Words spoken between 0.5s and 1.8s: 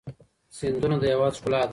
سیندونه د هیواد ښکلا ده.